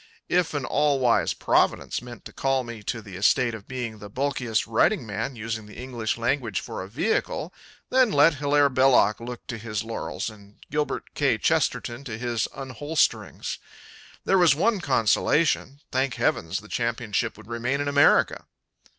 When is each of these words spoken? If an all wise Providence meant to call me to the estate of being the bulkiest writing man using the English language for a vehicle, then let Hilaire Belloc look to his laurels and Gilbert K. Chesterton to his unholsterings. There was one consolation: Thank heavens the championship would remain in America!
If 0.29 0.55
an 0.55 0.65
all 0.65 0.97
wise 0.99 1.35
Providence 1.35 2.01
meant 2.01 2.25
to 2.25 2.33
call 2.33 2.63
me 2.63 2.81
to 2.81 3.03
the 3.03 3.15
estate 3.15 3.53
of 3.53 3.67
being 3.67 3.99
the 3.99 4.09
bulkiest 4.09 4.65
writing 4.65 5.05
man 5.05 5.35
using 5.35 5.67
the 5.67 5.77
English 5.77 6.17
language 6.17 6.59
for 6.59 6.81
a 6.81 6.89
vehicle, 6.89 7.53
then 7.91 8.11
let 8.11 8.33
Hilaire 8.37 8.69
Belloc 8.69 9.19
look 9.19 9.45
to 9.45 9.59
his 9.59 9.83
laurels 9.83 10.27
and 10.27 10.55
Gilbert 10.71 11.13
K. 11.13 11.37
Chesterton 11.37 12.03
to 12.05 12.17
his 12.17 12.47
unholsterings. 12.55 13.59
There 14.25 14.39
was 14.39 14.55
one 14.55 14.81
consolation: 14.81 15.81
Thank 15.91 16.15
heavens 16.15 16.61
the 16.61 16.67
championship 16.67 17.37
would 17.37 17.45
remain 17.45 17.79
in 17.79 17.87
America! 17.87 18.45